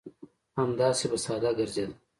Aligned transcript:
همداسې 0.57 1.05
به 1.11 1.17
ساده 1.25 1.49
ګرځېده. 1.59 1.95